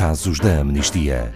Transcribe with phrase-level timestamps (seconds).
[0.00, 1.30] casos da amnistia.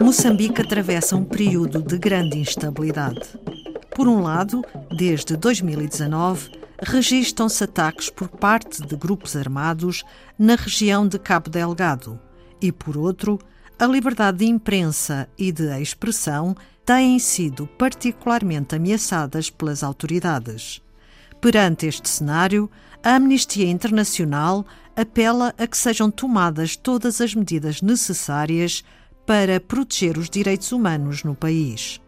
[0.00, 3.47] Moçambique atravessa um período de grande instabilidade.
[3.98, 4.64] Por um lado,
[4.96, 10.04] desde 2019, registram-se ataques por parte de grupos armados
[10.38, 12.16] na região de Cabo Delgado
[12.62, 13.40] e, por outro,
[13.76, 16.54] a liberdade de imprensa e de expressão
[16.86, 20.80] têm sido particularmente ameaçadas pelas autoridades.
[21.40, 22.70] Perante este cenário,
[23.02, 28.84] a Amnistia Internacional apela a que sejam tomadas todas as medidas necessárias
[29.26, 32.00] para proteger os direitos humanos no país.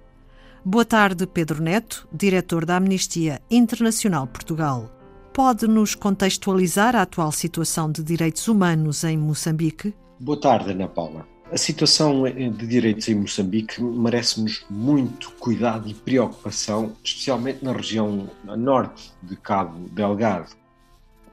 [0.63, 4.91] Boa tarde, Pedro Neto, diretor da Amnistia Internacional Portugal.
[5.33, 9.95] Pode nos contextualizar a atual situação de direitos humanos em Moçambique?
[10.21, 11.27] Boa tarde, Ana Paula.
[11.51, 19.13] A situação de direitos em Moçambique merece-nos muito cuidado e preocupação, especialmente na região norte
[19.23, 20.55] de Cabo Delgado.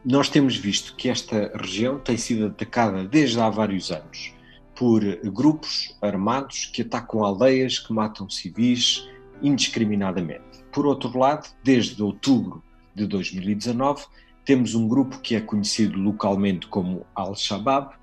[0.06, 4.34] Nós temos visto que esta região tem sido atacada desde há vários anos
[4.74, 9.06] por grupos armados que atacam aldeias, que matam civis
[9.42, 10.64] indiscriminadamente.
[10.72, 12.64] Por outro lado, desde outubro
[12.96, 14.06] de 2019,
[14.46, 17.96] temos um grupo que é conhecido localmente como Al-Shabaab,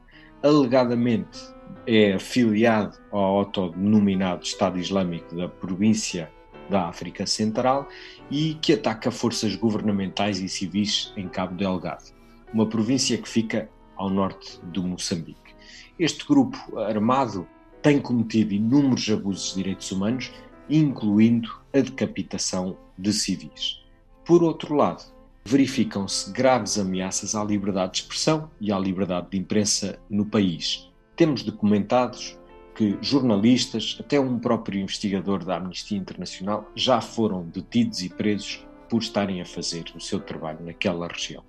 [0.42, 1.38] alegadamente
[1.86, 6.30] é afiliado ao autodenominado Estado Islâmico da província
[6.68, 7.88] da África Central
[8.30, 12.12] e que ataca forças governamentais e civis em Cabo Delgado,
[12.52, 15.55] uma província que fica ao norte do Moçambique.
[15.98, 17.46] Este grupo armado
[17.82, 20.32] tem cometido inúmeros abusos de direitos humanos,
[20.68, 23.82] incluindo a decapitação de civis.
[24.24, 25.04] Por outro lado,
[25.44, 30.90] verificam-se graves ameaças à liberdade de expressão e à liberdade de imprensa no país.
[31.16, 32.39] Temos documentados
[32.74, 39.00] que jornalistas, até um próprio investigador da Amnistia Internacional, já foram detidos e presos por
[39.00, 41.44] estarem a fazer o seu trabalho naquela região.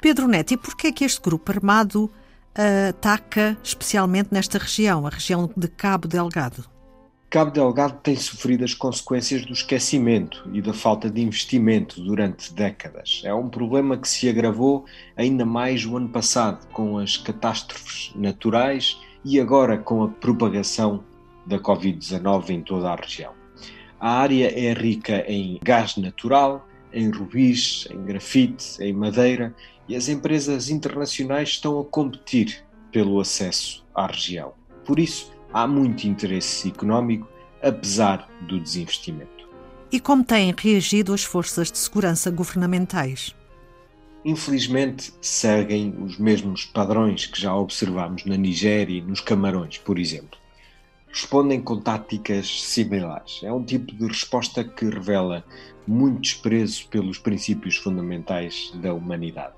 [0.00, 2.10] Pedro Neto, e porquê é que este grupo armado
[2.88, 6.64] ataca especialmente nesta região, a região de Cabo Delgado?
[7.32, 13.22] Cabo Delgado tem sofrido as consequências do esquecimento e da falta de investimento durante décadas.
[13.24, 14.84] É um problema que se agravou
[15.16, 21.02] ainda mais o ano passado com as catástrofes naturais e agora com a propagação
[21.46, 23.32] da Covid-19 em toda a região.
[23.98, 29.54] A área é rica em gás natural, em rubis, em grafite, em madeira
[29.88, 32.62] e as empresas internacionais estão a competir
[32.92, 34.52] pelo acesso à região.
[34.84, 37.28] Por isso, há muito interesse económico,
[37.62, 39.48] apesar do desinvestimento.
[39.90, 43.34] E como têm reagido as forças de segurança governamentais?
[44.24, 50.38] Infelizmente, seguem os mesmos padrões que já observamos na Nigéria e nos Camarões, por exemplo.
[51.08, 53.40] Respondem com táticas similares.
[53.42, 55.44] É um tipo de resposta que revela
[55.86, 59.54] muito desprezo pelos princípios fundamentais da humanidade.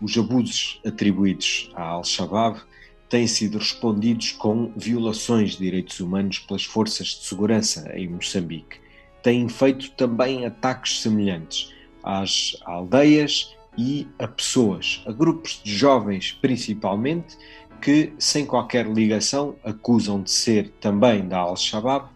[0.00, 2.60] Os abusos atribuídos à Al-Shabaab
[3.10, 8.78] têm sido respondidos com violações de direitos humanos pelas forças de segurança em Moçambique.
[9.22, 17.36] Têm feito também ataques semelhantes às aldeias e a pessoas, a grupos de jovens principalmente,
[17.82, 22.08] que, sem qualquer ligação, acusam de ser também da Al-Shabaab,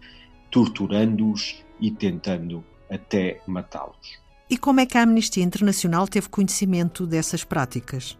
[0.50, 4.22] torturando-os e tentando até matá-los.
[4.48, 8.16] E como é que a Amnistia Internacional teve conhecimento dessas práticas?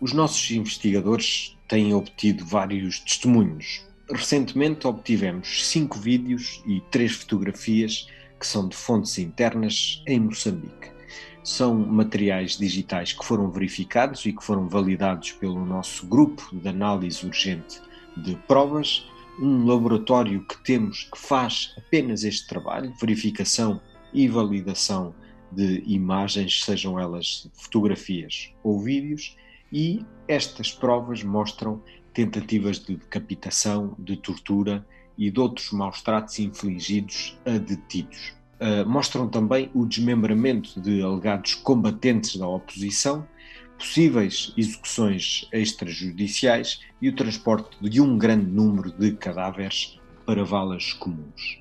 [0.00, 3.86] Os nossos investigadores têm obtido vários testemunhos.
[4.10, 8.08] Recentemente obtivemos cinco vídeos e três fotografias
[8.40, 10.90] que são de fontes internas em Moçambique.
[11.44, 17.24] São materiais digitais que foram verificados e que foram validados pelo nosso grupo de análise
[17.24, 17.80] urgente
[18.16, 19.06] de provas,
[19.40, 23.80] um laboratório que temos que faz apenas este trabalho, verificação
[24.12, 25.14] e validação
[25.52, 29.36] de imagens, sejam elas fotografias ou vídeos,
[29.72, 31.82] e estas provas mostram
[32.12, 34.86] tentativas de decapitação, de tortura
[35.16, 38.32] e de outros maus tratos infligidos a detidos.
[38.60, 43.26] Uh, mostram também o desmembramento de alegados combatentes da oposição,
[43.78, 51.58] possíveis execuções extrajudiciais e o transporte de um grande número de cadáveres para valas comuns.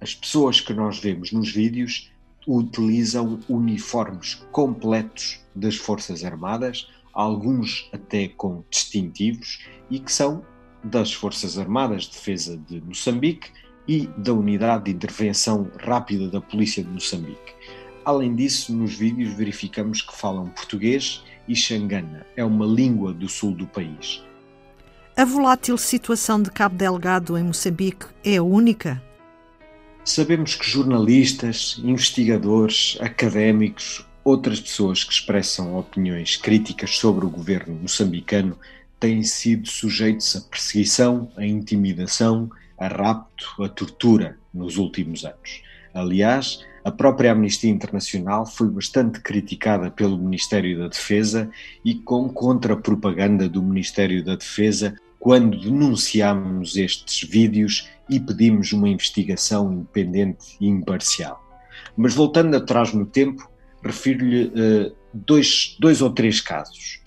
[0.00, 2.10] As pessoas que nós vemos nos vídeos
[2.46, 10.44] utilizam uniformes completos das Forças Armadas, alguns até com distintivos, e que são
[10.84, 13.50] das Forças Armadas de Defesa de Moçambique
[13.88, 17.54] e da Unidade de Intervenção Rápida da Polícia de Moçambique.
[18.04, 23.52] Além disso, nos vídeos verificamos que falam português e xangana, é uma língua do sul
[23.52, 24.22] do país.
[25.16, 29.02] A volátil situação de Cabo Delgado em Moçambique é única?
[30.04, 38.58] Sabemos que jornalistas, investigadores, académicos, outras pessoas que expressam opiniões críticas sobre o governo moçambicano
[38.98, 45.62] têm sido sujeitos a perseguição, a intimidação, a rapto, a tortura nos últimos anos.
[45.94, 51.48] Aliás, a própria Amnistia Internacional foi bastante criticada pelo Ministério da Defesa
[51.84, 59.72] e com contra-propaganda do Ministério da Defesa quando denunciámos estes vídeos e pedimos uma investigação
[59.72, 61.40] independente e imparcial.
[61.96, 63.48] Mas voltando atrás no tempo,
[63.86, 67.00] refiro-lhe uh, dois, dois ou três casos.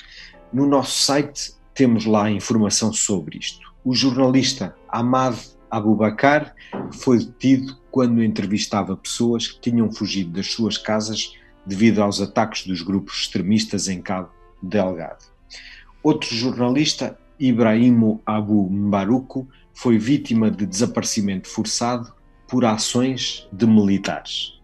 [0.52, 3.70] No nosso site temos lá informação sobre isto.
[3.86, 5.38] O jornalista Ahmad
[5.70, 6.54] Abubakar
[6.92, 11.34] foi detido quando entrevistava pessoas que tinham fugido das suas casas
[11.66, 14.30] devido aos ataques dos grupos extremistas em Cabo
[14.62, 15.26] Delgado.
[16.02, 22.14] Outro jornalista, Ibrahimo Abu Mbaruco, foi vítima de desaparecimento forçado
[22.48, 24.59] por ações de militares.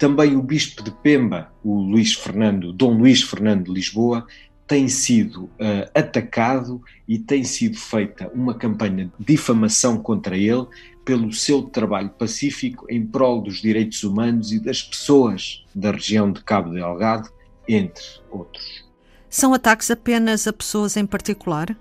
[0.00, 4.26] Também o bispo de Pemba, o Luís Fernando, Dom Luís Fernando de Lisboa,
[4.66, 10.66] tem sido uh, atacado e tem sido feita uma campanha de difamação contra ele
[11.04, 16.42] pelo seu trabalho pacífico em prol dos direitos humanos e das pessoas da região de
[16.44, 17.28] Cabo Delgado,
[17.68, 18.86] entre outros.
[19.28, 21.76] São ataques apenas a pessoas em particular?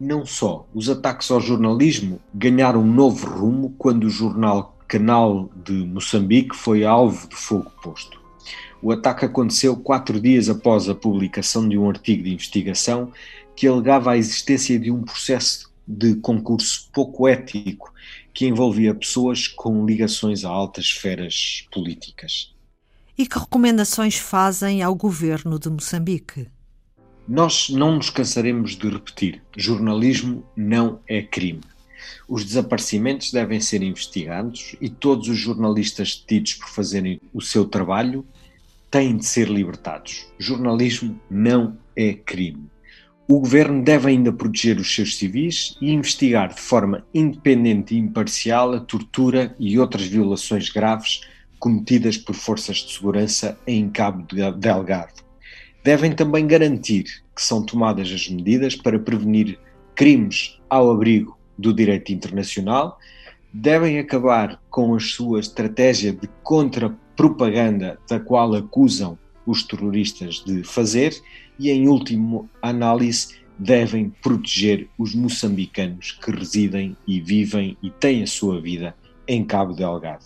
[0.00, 0.66] não só.
[0.74, 6.84] Os ataques ao jornalismo ganharam um novo rumo quando o jornal Canal de Moçambique foi
[6.84, 8.20] alvo de fogo posto.
[8.82, 13.12] O ataque aconteceu quatro dias após a publicação de um artigo de investigação
[13.54, 17.94] que alegava a existência de um processo de concurso pouco ético
[18.34, 22.52] que envolvia pessoas com ligações a altas esferas políticas.
[23.16, 26.48] E que recomendações fazem ao governo de Moçambique?
[27.28, 31.60] Nós não nos cansaremos de repetir: jornalismo não é crime.
[32.28, 38.24] Os desaparecimentos devem ser investigados e todos os jornalistas detidos por fazerem o seu trabalho
[38.90, 40.26] têm de ser libertados.
[40.38, 42.68] Jornalismo não é crime.
[43.28, 48.72] O governo deve ainda proteger os seus civis e investigar de forma independente e imparcial
[48.72, 51.20] a tortura e outras violações graves
[51.58, 54.26] cometidas por forças de segurança em Cabo
[54.58, 55.30] Delgado
[55.82, 57.04] devem também garantir
[57.34, 59.58] que são tomadas as medidas para prevenir
[59.94, 62.98] crimes ao abrigo do direito internacional,
[63.52, 71.14] devem acabar com a sua estratégia de contra-propaganda da qual acusam os terroristas de fazer
[71.58, 78.26] e, em último análise, devem proteger os moçambicanos que residem e vivem e têm a
[78.26, 78.94] sua vida
[79.26, 80.24] em Cabo Delgado.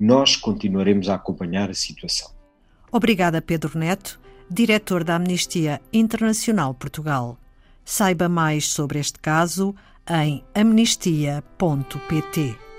[0.00, 2.30] Nós continuaremos a acompanhar a situação.
[2.90, 4.20] Obrigada, Pedro Neto
[4.52, 7.38] diretor da Amnistia Internacional Portugal.
[7.84, 9.74] Saiba mais sobre este caso
[10.06, 12.71] em amnistia.pt.